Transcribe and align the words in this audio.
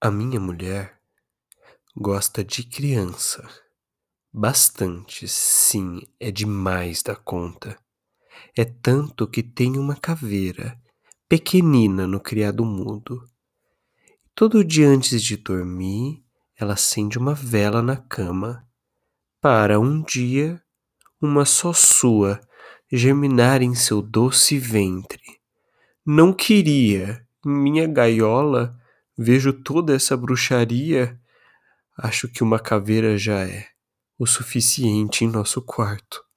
A 0.00 0.12
minha 0.12 0.38
mulher 0.38 0.96
gosta 1.96 2.44
de 2.44 2.62
criança. 2.62 3.44
Bastante, 4.32 5.26
sim, 5.26 6.02
é 6.20 6.30
demais 6.30 7.02
da 7.02 7.16
conta. 7.16 7.76
É 8.56 8.64
tanto 8.64 9.26
que 9.26 9.42
tem 9.42 9.76
uma 9.76 9.96
caveira 9.96 10.80
pequenina 11.28 12.06
no 12.06 12.20
criado 12.20 12.64
mudo. 12.64 13.28
Todo 14.36 14.62
dia 14.62 14.86
antes 14.86 15.20
de 15.20 15.36
dormir, 15.36 16.22
ela 16.56 16.74
acende 16.74 17.18
uma 17.18 17.34
vela 17.34 17.82
na 17.82 17.96
cama 17.96 18.64
para 19.40 19.80
um 19.80 20.00
dia 20.04 20.62
uma 21.20 21.44
só 21.44 21.72
sua 21.72 22.40
germinar 22.88 23.62
em 23.62 23.74
seu 23.74 24.00
doce 24.00 24.60
ventre. 24.60 25.40
Não 26.06 26.32
queria, 26.32 27.26
em 27.44 27.50
minha 27.50 27.88
gaiola, 27.88 28.77
Vejo 29.18 29.52
toda 29.52 29.96
essa 29.96 30.16
bruxaria. 30.16 31.20
Acho 31.98 32.28
que 32.28 32.44
uma 32.44 32.60
caveira 32.60 33.18
já 33.18 33.40
é 33.40 33.66
o 34.16 34.26
suficiente 34.26 35.24
em 35.24 35.28
nosso 35.28 35.60
quarto. 35.60 36.27